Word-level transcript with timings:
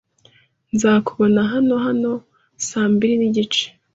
Nzakubona 0.73 1.39
hano 1.51 1.75
hano 1.85 2.11
saa 2.67 2.87
mbiri 2.93 3.13
n'igice. 3.17 3.63